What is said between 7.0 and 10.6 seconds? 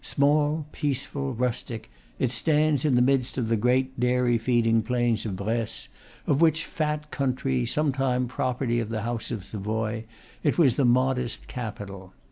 county, sometime property of the house of Savoy, it